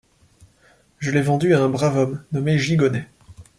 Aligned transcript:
Je 0.97 1.11
l’ai 1.11 1.21
vendu 1.21 1.53
à 1.53 1.61
un 1.61 1.69
brave 1.69 1.95
homme 1.95 2.23
nommé 2.31 2.57
Gigonnet. 2.57 3.07